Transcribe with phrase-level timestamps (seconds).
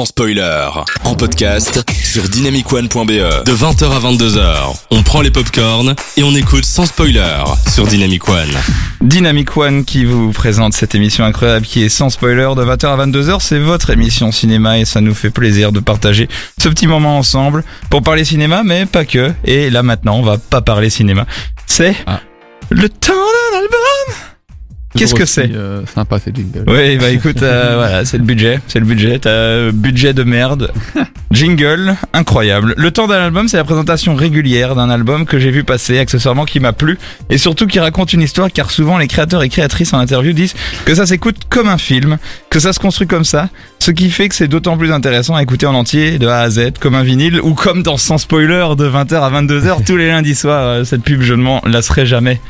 [0.00, 0.66] sans spoiler.
[1.04, 3.44] En podcast sur dynamicone.be.
[3.44, 8.26] De 20h à 22h, on prend les popcorns et on écoute sans spoiler sur Dynamic
[8.26, 8.48] One.
[9.02, 13.06] Dynamic One qui vous présente cette émission incroyable qui est sans spoiler de 20h à
[13.06, 13.40] 22h.
[13.42, 17.62] C'est votre émission cinéma et ça nous fait plaisir de partager ce petit moment ensemble
[17.90, 19.30] pour parler cinéma, mais pas que.
[19.44, 21.26] Et là maintenant, on va pas parler cinéma.
[21.66, 22.20] C'est Ah.
[22.70, 24.29] le temps d'un album.
[24.96, 26.64] Qu'est-ce que c'est euh, Sympa ces jingles.
[26.66, 30.24] Oui, bah écoute, euh, voilà, c'est le budget, c'est le budget, t'as euh, budget de
[30.24, 30.72] merde.
[31.30, 32.74] Jingle, incroyable.
[32.76, 36.44] Le temps d'un album, c'est la présentation régulière d'un album que j'ai vu passer, accessoirement
[36.44, 36.98] qui m'a plu,
[37.30, 40.54] et surtout qui raconte une histoire, car souvent les créateurs et créatrices en interview disent
[40.84, 42.18] que ça s'écoute comme un film,
[42.50, 43.48] que ça se construit comme ça,
[43.78, 46.50] ce qui fait que c'est d'autant plus intéressant à écouter en entier, de A à
[46.50, 50.08] Z, comme un vinyle, ou comme dans Sans Spoiler, de 20h à 22h, tous les
[50.08, 50.66] lundis soirs.
[50.66, 52.40] Euh, Cette pub, je ne m'en lasserai jamais.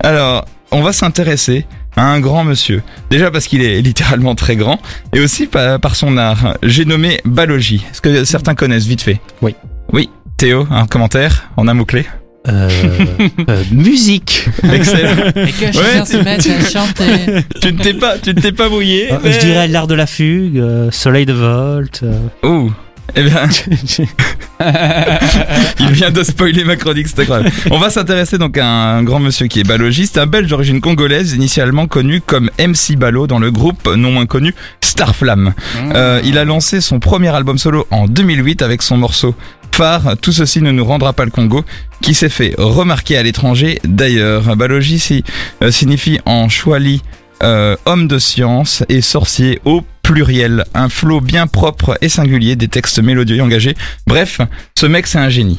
[0.00, 2.82] Alors, on va s'intéresser à un grand monsieur.
[3.10, 4.80] Déjà parce qu'il est littéralement très grand,
[5.14, 6.56] et aussi par, par son art.
[6.62, 7.84] J'ai nommé Balogi.
[7.90, 9.20] Est-ce que certains connaissent vite fait?
[9.42, 9.54] Oui.
[9.92, 10.08] Oui.
[10.36, 12.06] Théo, un commentaire en un mot-clé?
[12.48, 12.68] Euh,
[13.48, 14.46] euh, musique.
[14.72, 15.28] Excellent.
[15.36, 17.44] Et que Ouais, chacun se mette à chanter.
[17.60, 19.12] tu ne t'es pas, tu ne t'es pas mouillé.
[19.12, 22.00] Euh, mais- Je dirais l'art de la fugue, euh, soleil de Volt.
[22.02, 22.18] euh.
[22.48, 22.72] Ouh.
[23.14, 23.48] Eh bien,
[25.80, 27.50] il vient de spoiler ma chronique, c'est incroyable.
[27.70, 31.32] On va s'intéresser donc à un grand monsieur qui est balogiste, un belge d'origine congolaise,
[31.34, 35.54] initialement connu comme MC Balo dans le groupe non moins connu Starflame.
[35.94, 39.34] Euh, il a lancé son premier album solo en 2008 avec son morceau
[39.72, 41.64] phare Tout ceci ne nous rendra pas le Congo,
[42.02, 44.54] qui s'est fait remarquer à l'étranger d'ailleurs.
[44.56, 45.24] Balogi
[45.62, 47.02] euh, signifie en chouali
[47.42, 50.64] euh, homme de science et sorcier au pluriel.
[50.74, 53.76] Un flow bien propre et singulier, des textes mélodieux et engagés.
[54.06, 54.40] Bref,
[54.74, 55.58] ce mec c'est un génie.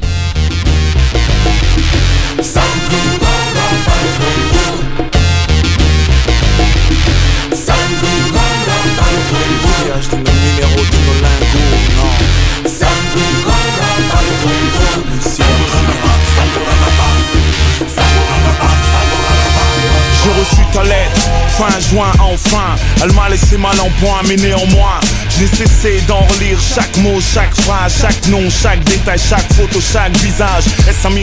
[21.53, 22.75] Fin juin enfin.
[23.03, 24.99] Elle m'a laissé mal en point, mais néanmoins,
[25.37, 30.15] j'ai cessé d'en relire chaque mot, chaque phrase, chaque nom, chaque détail, chaque photo, chaque
[30.17, 30.63] visage.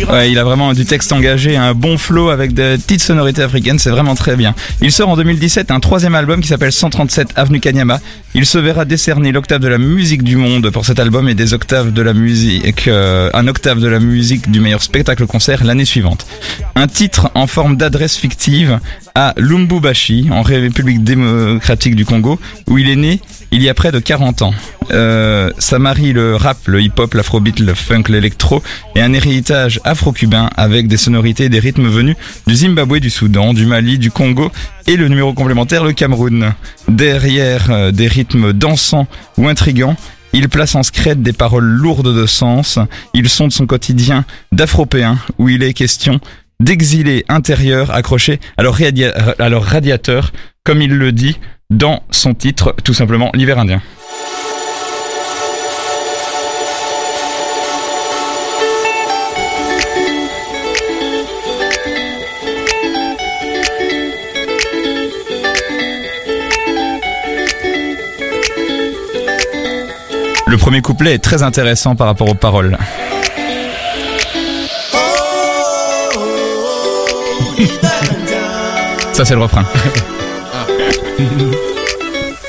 [0.08, 3.78] Ouais, il a vraiment du texte engagé, un bon flow avec des petites sonorités africaines,
[3.78, 4.54] c'est vraiment très bien.
[4.80, 8.00] Il sort en 2017 un troisième album qui s'appelle 137 Avenue Kanyama.
[8.34, 11.54] Il se verra décerner l'octave de la musique du monde pour cet album et des
[11.54, 15.84] octaves de la musique, euh, un octave de la musique du meilleur spectacle concert l'année
[15.84, 16.26] suivante.
[16.76, 18.78] Un titre en forme d'adresse fictive
[19.14, 22.38] à Lubumbashi, en République démocratique du Congo,
[22.68, 23.20] où il est né
[23.52, 24.54] il y a près de 40 ans.
[24.92, 28.62] Euh, le rap, le hip-hop, l'afrobeat, le funk, l'électro
[28.94, 32.16] et un héritage afro-cubain avec des sonorités et des rythmes venus
[32.46, 34.50] du Zimbabwe, du Soudan, du Mali, du Congo
[34.86, 36.54] et le numéro complémentaire, le Cameroun.
[36.88, 39.06] Derrière euh, des rythmes dansants
[39.36, 39.96] ou intrigants,
[40.32, 42.78] il place en scred des paroles lourdes de sens.
[43.14, 46.20] Ils sont de son quotidien d'afropéen où il est question
[46.60, 48.78] d'exilés intérieurs accrochés à leur,
[49.38, 50.30] à leur radiateur,
[50.64, 51.38] comme il le dit
[51.70, 53.80] dans son titre, tout simplement l'hiver indien.
[70.46, 72.76] Le premier couplet est très intéressant par rapport aux paroles.
[79.12, 79.64] Ça c'est le refrain.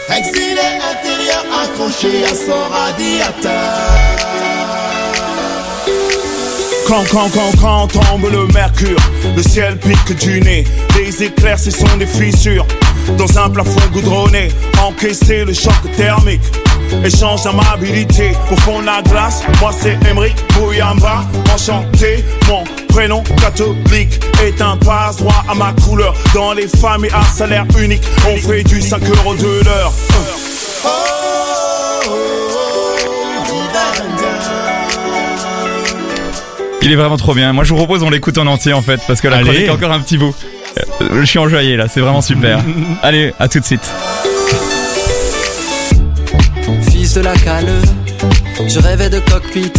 [0.10, 3.52] Exilé intérieur accroché à son radiateur.
[6.88, 9.00] Quand, quand, quand, quand tombe le mercure,
[9.36, 10.66] le ciel pique du nez.
[10.98, 12.66] Les éclairs, ce sont des fissures.
[13.18, 14.50] Dans un plafond goudronné,
[14.82, 16.42] encaisser le choc thermique.
[17.06, 19.42] Échange d'amabilité au fond de la glace.
[19.62, 21.24] Moi, c'est Emric Bouyamba.
[21.54, 21.91] Enchanté, mon
[23.02, 26.14] prénom catholique est un passe-droit à ma couleur.
[26.36, 29.92] Dans les familles à salaire unique, on fait du 5 euros de l'heure.
[30.14, 30.18] Oh,
[30.86, 30.90] oh,
[32.06, 32.12] oh.
[36.84, 37.52] Il est vraiment trop bien.
[37.54, 39.50] Moi je vous propose on l'écoute en entier en fait parce que la Allez.
[39.50, 40.36] chronique a encore un petit bout.
[41.02, 42.60] Euh, Je suis enjoyé là, c'est vraiment super.
[43.02, 43.90] Allez, à tout de suite.
[46.92, 47.68] Fils de la cale,
[48.68, 49.72] je rêvais de cockpit.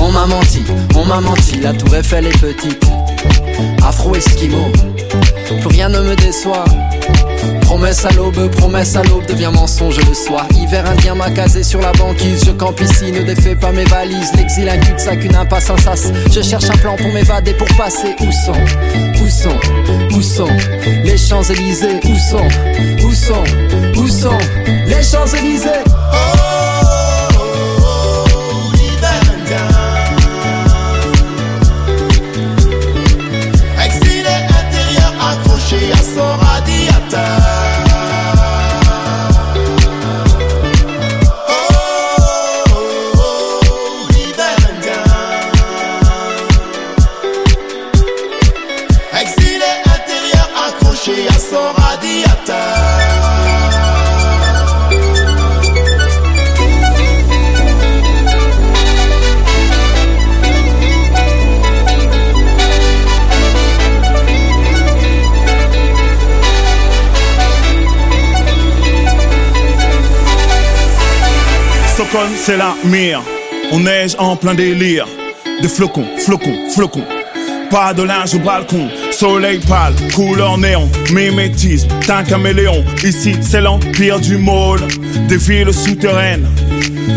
[0.00, 0.62] On m'a menti,
[1.04, 2.82] on m'a menti, la tour Eiffel est petite.
[3.82, 4.70] Afro-esquimau,
[5.60, 6.64] plus rien ne me déçoit.
[7.62, 10.46] Promesse à l'aube, promesse à l'aube devient mensonge le soir.
[10.54, 12.44] Hiver indien m'a casé sur la banquise.
[12.46, 14.32] Je campe ici, ne défais pas mes valises.
[14.36, 16.12] L'exil, un cul-de-sac, une impasse, un sas.
[16.32, 18.14] Je cherche un plan pour m'évader, pour passer.
[18.20, 20.56] Où sont, où sont, où sont
[21.04, 22.00] les Champs-Élysées?
[22.04, 22.48] Où sont,
[23.04, 23.44] où sont,
[23.96, 24.38] où sont
[24.86, 25.84] les Champs-Élysées?
[72.36, 73.22] C'est la mire.
[73.72, 75.06] On neige en plein délire.
[75.60, 77.04] Des flocons, flocons, flocons.
[77.70, 82.84] Pas de linge au balcon, soleil pâle, couleur néon, mimétisme, t'es un caméléon.
[83.02, 84.80] Ici, c'est l'empire du môle,
[85.26, 86.46] des villes souterraines,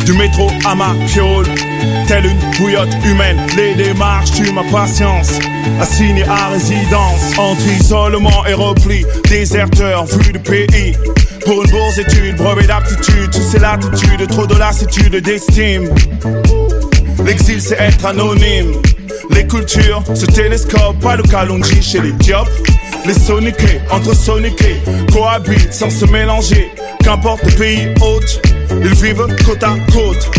[0.04, 1.46] du métro à ma fiole.
[2.08, 5.38] Telle une bouillotte humaine, les démarches tuent ma patience.
[5.80, 10.96] Assigné à résidence, entre isolement et repli, déserteur, vu du pays.
[11.46, 15.90] Pour une bourse étude, brevet d'aptitude, tu sais l'attitude, trop de lassitude d'estime.
[17.26, 18.74] L'exil c'est être anonyme.
[19.32, 22.50] Les cultures se télescopent, pas de Kalonji chez les diopes.
[23.06, 24.82] Les soniqués, entre soniqués,
[25.14, 26.70] cohabitent sans se mélanger.
[27.04, 28.42] Qu'importe le pays hôte,
[28.72, 30.30] ils vivent côte à côte.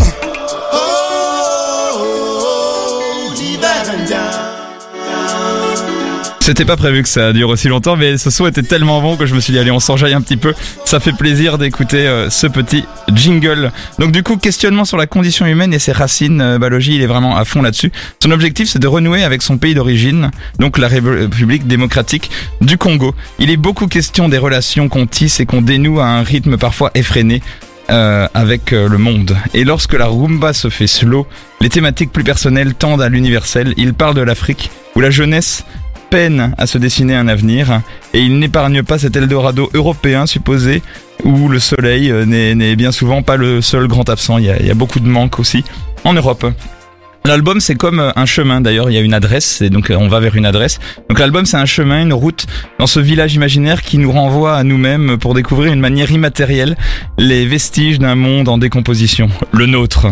[6.39, 9.25] C'était pas prévu que ça dure aussi longtemps, mais ce son était tellement bon que
[9.25, 10.53] je me suis dit allez on s'enjaille un petit peu.
[10.85, 13.71] Ça fait plaisir d'écouter euh, ce petit jingle.
[13.99, 16.41] Donc du coup questionnement sur la condition humaine et ses racines.
[16.41, 17.91] Euh, il est vraiment à fond là-dessus.
[18.23, 22.31] Son objectif c'est de renouer avec son pays d'origine, donc la République démocratique
[22.61, 23.13] du Congo.
[23.37, 26.91] Il est beaucoup question des relations qu'on tisse et qu'on dénoue à un rythme parfois
[26.95, 27.41] effréné.
[27.89, 29.35] euh, avec euh, le monde.
[29.53, 31.27] Et lorsque la rumba se fait slow,
[31.61, 33.73] les thématiques plus personnelles tendent à l'universel.
[33.77, 35.65] Il parle de l'Afrique, où la jeunesse
[36.09, 37.81] peine à se dessiner un avenir,
[38.13, 40.81] et il n'épargne pas cet Eldorado européen supposé,
[41.23, 44.37] où le soleil euh, n'est bien souvent pas le seul grand absent.
[44.37, 45.63] Il y a, il y a beaucoup de manques aussi
[46.03, 46.45] en Europe.
[47.25, 49.97] L'album c'est comme euh, un chemin d'ailleurs, il y a une adresse et donc euh,
[49.99, 50.79] on va vers une adresse.
[51.09, 52.45] Donc l'album c'est un chemin, une route
[52.79, 56.77] dans ce village imaginaire qui nous renvoie à nous-mêmes pour découvrir une manière immatérielle
[57.17, 60.07] les vestiges d'un monde en décomposition, le nôtre.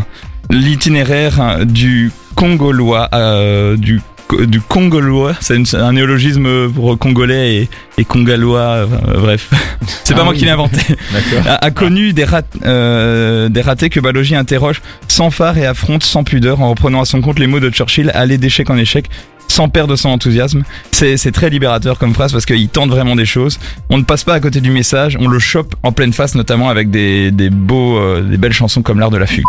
[0.50, 4.02] L'itinéraire du Congolois, euh, du
[4.46, 8.86] du Congolois, c'est un néologisme pour congolais et, et congalois, euh,
[9.20, 9.50] bref.
[10.04, 10.40] C'est pas Ah moi oui.
[10.40, 10.82] qui l'ai inventé
[11.48, 16.04] a, a connu des, rat- euh, des ratés que Balogi interroge sans phare et affronte
[16.04, 19.06] sans pudeur en reprenant à son compte les mots de Churchill, aller d'échec en échec
[19.50, 20.64] sans perdre son enthousiasme.
[20.92, 23.60] C'est c'est très libérateur comme phrase parce qu'il tente vraiment des choses.
[23.90, 26.70] On ne passe pas à côté du message, on le chope en pleine face notamment
[26.70, 29.46] avec des, des beaux, euh, des belles chansons comme l'art de la fugue.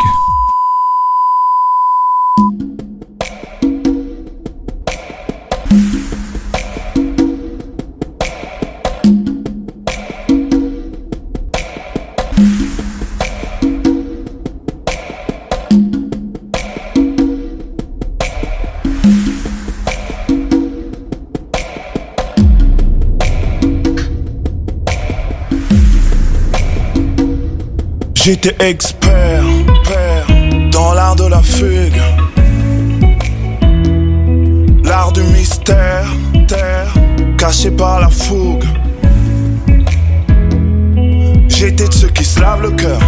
[28.30, 29.42] J'étais expert,
[29.84, 30.26] père,
[30.70, 31.98] dans l'art de la fugue.
[34.84, 36.04] L'art du mystère,
[36.46, 36.92] terre,
[37.38, 38.66] caché par la fougue.
[41.48, 43.00] J'étais de ceux qui se lavent le cœur,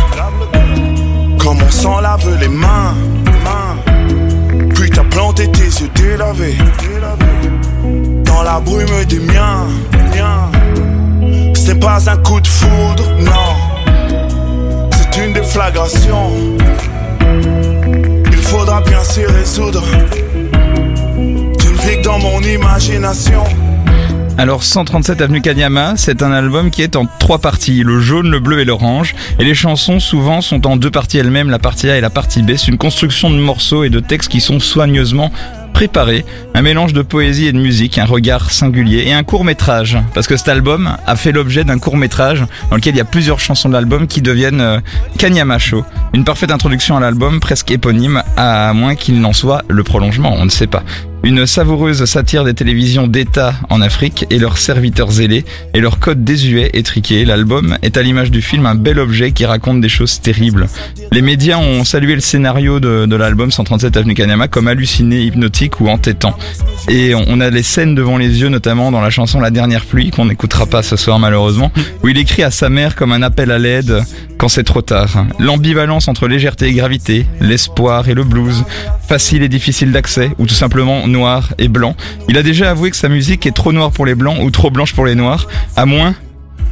[1.38, 2.95] comme on s'en lave les mains.
[4.75, 6.56] Puis t'as planté tes yeux délavés,
[8.25, 9.66] dans la brume des miens.
[11.54, 13.60] C'est pas un coup de foudre, non.
[15.23, 16.57] Une déflagration.
[18.27, 19.85] Il faudra bien s'y résoudre.
[21.59, 23.45] Tu ne vis que dans mon imagination.
[24.39, 28.41] Alors 137 avenue Kanyama, c'est un album qui est en trois parties, le jaune, le
[28.41, 29.15] bleu et l'orange.
[29.39, 32.43] Et les chansons souvent sont en deux parties elles-mêmes, la partie A et la partie
[32.43, 32.53] B.
[32.57, 35.31] C'est une construction de morceaux et de textes qui sont soigneusement
[35.80, 36.26] préparés.
[36.52, 39.96] Un mélange de poésie et de musique, un regard singulier et un court métrage.
[40.12, 43.06] Parce que cet album a fait l'objet d'un court métrage dans lequel il y a
[43.06, 44.80] plusieurs chansons de l'album qui deviennent euh,
[45.16, 45.82] Kanyama Show.
[46.12, 50.44] Une parfaite introduction à l'album, presque éponyme, à moins qu'il n'en soit le prolongement, on
[50.44, 50.82] ne sait pas.
[51.23, 56.25] Une savoureuse satire des télévisions d'État en Afrique et leurs serviteurs zélés et leur code
[56.25, 57.25] désuet étriqué.
[57.25, 60.69] L'album est à l'image du film un bel objet qui raconte des choses terribles.
[61.11, 65.81] Les médias ont salué le scénario de, de l'album 137 Avenue Kanama comme halluciné, hypnotique
[65.81, 66.37] ou entêtant.
[66.89, 69.85] Et on on a les scènes devant les yeux, notamment dans la chanson La dernière
[69.85, 71.71] pluie, qu'on n'écoutera pas ce soir malheureusement,
[72.03, 74.03] où il écrit à sa mère comme un appel à l'aide
[74.37, 75.27] quand c'est trop tard.
[75.39, 78.65] L'ambivalence entre légèreté et gravité, l'espoir et le blues,
[79.07, 81.95] facile et difficile d'accès, ou tout simplement noir et blanc.
[82.29, 84.71] Il a déjà avoué que sa musique est trop noire pour les blancs ou trop
[84.71, 86.14] blanche pour les noirs, à moins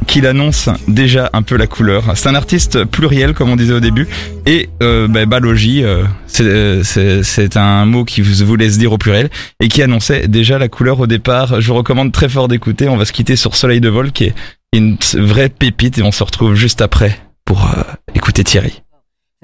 [0.07, 2.13] qu'il annonce déjà un peu la couleur.
[2.15, 4.07] C'est un artiste pluriel, comme on disait au début,
[4.47, 8.97] et euh, bah, Balogi, euh, c'est- c'est un mot qui vous, vous laisse dire au
[8.97, 9.29] pluriel,
[9.59, 11.61] et qui annonçait déjà la couleur au départ.
[11.61, 12.87] Je vous recommande très fort d'écouter.
[12.89, 14.33] On va se quitter sur Soleil de vol, qui est
[14.73, 17.81] une vraie pépite, et on se retrouve juste après pour euh,
[18.15, 18.81] écouter Thierry.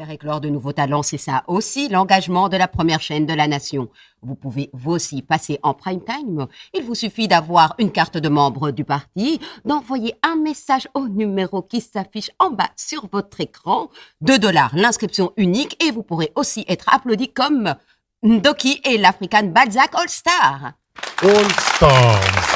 [0.06, 3.48] Faire éclore de nouveaux talents, c'est ça aussi l'engagement de la première chaîne de la
[3.48, 3.90] nation.
[4.22, 6.46] Vous pouvez vous aussi passer en prime time.
[6.74, 11.64] Il vous suffit d'avoir une carte de membre du parti, d'envoyer un message au numéro
[11.64, 13.90] qui s'affiche en bas sur votre écran.
[14.22, 17.74] 2 dollars l'inscription unique et vous pourrez aussi être applaudi comme
[18.22, 20.74] Doki et l'African Balzac All Star.
[21.24, 22.55] All Stars.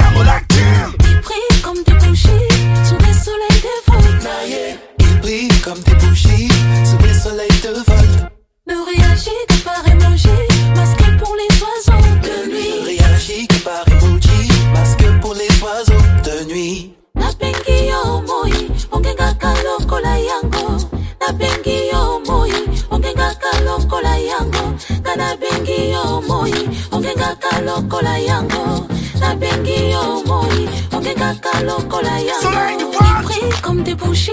[0.00, 0.33] Ma
[31.66, 32.92] Soleil yango.
[33.22, 34.32] brille comme des bougies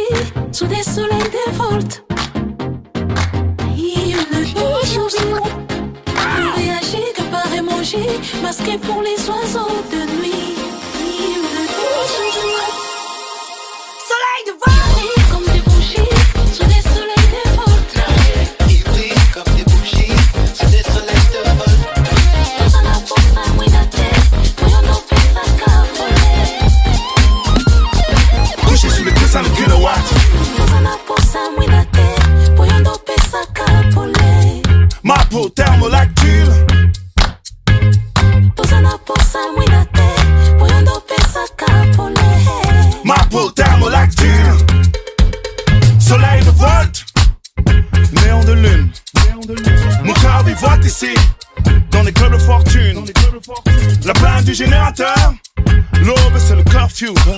[57.01, 57.33] curfew.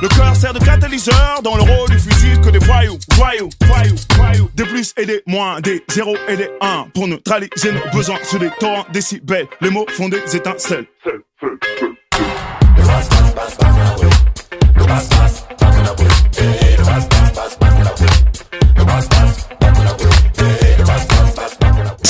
[0.00, 3.96] Le cœur sert de catalyseur dans le rôle du fusil que des voyous, voyous, voyous,
[4.16, 4.50] voyous.
[4.54, 8.38] Des plus et des moins, des zéros et des 1 pour neutraliser nos besoins sur
[8.38, 9.46] des torrents décibels.
[9.60, 10.86] Les mots font des étincelles.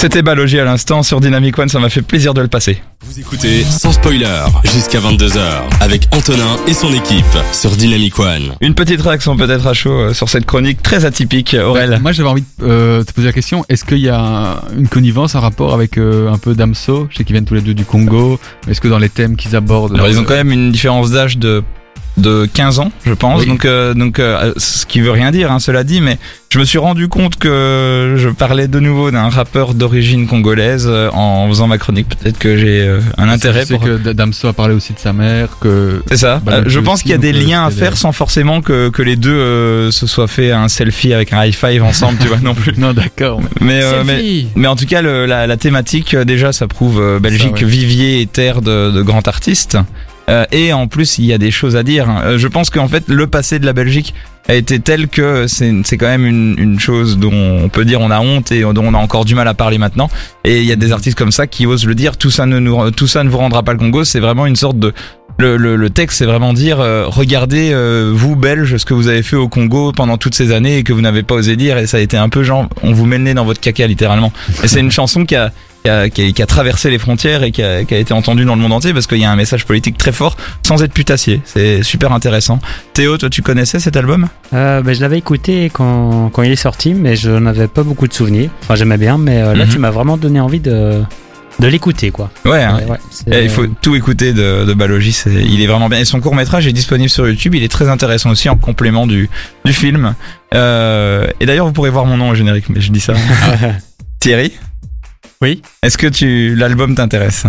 [0.07, 2.81] C'était Balogi à l'instant sur Dynamic One, ça m'a fait plaisir de le passer.
[3.05, 4.29] Vous écoutez sans spoiler
[4.63, 5.41] jusqu'à 22h
[5.81, 8.53] avec Antonin et son équipe sur Dynamic One.
[8.61, 11.99] Une petite réaction peut-être à chaud euh, sur cette chronique très atypique, Aurel.
[12.01, 15.35] Moi, j'avais envie de euh, te poser la question est-ce qu'il y a une connivence,
[15.35, 17.85] un rapport avec euh, un peu Damso Je sais qu'ils viennent tous les deux du
[17.85, 18.39] Congo.
[18.69, 19.97] Est-ce que dans les thèmes qu'ils abordent.
[19.97, 21.65] Alors ils ont quand même une différence d'âge de
[22.17, 23.41] de 15 ans, je pense.
[23.43, 23.47] Oui.
[23.47, 26.19] Donc, euh, donc, euh, ce qui veut rien dire, hein, cela dit, mais
[26.51, 31.11] je me suis rendu compte que je parlais de nouveau d'un rappeur d'origine congolaise euh,
[31.13, 32.09] en faisant ma chronique.
[32.09, 33.85] Peut-être que j'ai euh, un intérêt C'est pour.
[33.85, 36.03] que Damso a parlé aussi de sa mère, que.
[36.09, 36.41] C'est ça.
[36.45, 38.89] Bah, Euh, je pense qu'il y a des liens à faire des- sans forcément que,
[38.89, 42.29] que les deux euh, se soient fait un selfie avec un high five ensemble, tu
[42.29, 42.73] vois non plus.
[42.79, 43.41] Non, d'accord.
[43.61, 47.19] mais- Mais, euh, mais, en tout cas, le- la, la thématique, déjà, ça prouve euh,
[47.19, 47.71] Belgique, Ça, ouais.
[47.71, 49.77] vivier et terre de, de grands artistes.
[50.29, 52.09] Euh, et en plus, il y a des choses à dire.
[52.25, 54.15] Euh, je pense qu'en fait, le passé de la Belgique
[54.49, 58.13] a été tel que c'est quand même une, une chose dont on peut dire on
[58.13, 60.09] a honte et dont on a encore du mal à parler maintenant.
[60.45, 62.17] Et il y a des artistes comme ça qui osent le dire.
[62.17, 64.05] Tout ça ne nous, tout ça ne vous rendra pas le Congo.
[64.05, 64.93] C'est vraiment une sorte de
[65.39, 67.75] le, le, le texte, c'est vraiment dire euh, regardez
[68.15, 70.93] vous Belges ce que vous avez fait au Congo pendant toutes ces années et que
[70.93, 73.35] vous n'avez pas osé dire et ça a été un peu genre on vous met
[73.35, 74.33] dans votre caca littéralement.
[74.63, 75.53] Et c'est une chanson qui a
[75.87, 78.13] qui a, qui a- qui a traversé les frontières et qui a, qui a été
[78.13, 80.83] entendu dans le monde entier parce qu'il y a un message politique très fort sans
[80.83, 81.41] être putassier.
[81.45, 82.59] C'est super intéressant.
[82.93, 84.27] Théo, toi tu connaissais cet album?
[84.53, 88.09] Euh, ben, je l'avais écouté quand, quand il est sorti, mais je n'avais pas beaucoup
[88.09, 88.51] de souvenirs.
[88.63, 89.71] Enfin, j'aimais bien, mais euh, là, Mhm.
[89.73, 91.03] tu m'as vraiment donné envie de,
[91.61, 92.31] de l'écouter, quoi.
[92.45, 92.81] Ouais, hein.
[93.29, 96.01] ouais, il faut tout écouter de, de Balogi, c'est- il est vraiment bien.
[96.01, 99.07] Et son court métrage est disponible sur YouTube, il est très intéressant aussi en complément
[99.07, 99.31] du,
[99.65, 100.15] du film.
[100.55, 103.15] Euh, et d'ailleurs, vous pourrez voir mon nom au générique, mais je dis ça.
[104.21, 104.53] Thierry?
[105.43, 105.63] Oui.
[105.83, 107.45] Est-ce que tu l'album t'intéresse?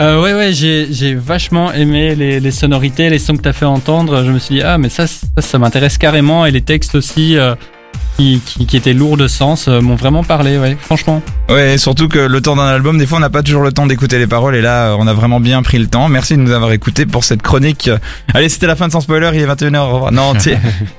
[0.00, 4.24] Euh, ouais, ouais, j'ai, vachement aimé les, les sonorités, les sons que t'as fait entendre.
[4.24, 6.44] Je me suis dit, ah, mais ça, ça, ça m'intéresse carrément.
[6.46, 7.54] Et les textes aussi, euh,
[8.16, 11.22] qui, qui, qui étaient lourds de sens, euh, m'ont vraiment parlé, ouais, franchement.
[11.48, 13.86] Ouais, surtout que le temps d'un album, des fois, on n'a pas toujours le temps
[13.86, 16.08] d'écouter les paroles, et là, on a vraiment bien pris le temps.
[16.08, 17.90] Merci de nous avoir écoutés pour cette chronique.
[18.34, 19.78] Allez, c'était la fin de Sans Spoiler, il est 21h.
[19.78, 20.12] Au revoir.
[20.12, 20.34] Non,